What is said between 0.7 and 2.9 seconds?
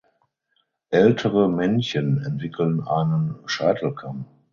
Ältere Männchen entwickeln